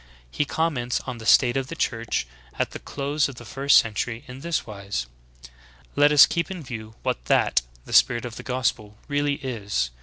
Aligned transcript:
He 0.31 0.45
comments 0.45 0.99
on 1.01 1.19
the 1.19 1.27
state 1.27 1.55
of 1.55 1.67
the 1.67 1.75
Church 1.75 2.25
at 2.57 2.71
the 2.71 2.79
close 2.79 3.29
of 3.29 3.35
the 3.35 3.45
first 3.45 3.77
century 3.77 4.23
in 4.27 4.39
this 4.39 4.61
v»'ise: 4.61 5.05
"Let 5.95 6.11
us 6.11 6.25
keep 6.25 6.47
I 6.51 6.55
in 6.55 6.63
view 6.63 6.95
what 7.03 7.25
that 7.25 7.61
[the 7.85 7.93
spirit 7.93 8.25
of 8.25 8.35
the 8.35 8.41
gospel] 8.41 8.97
really 9.07 9.35
is. 9.35 9.91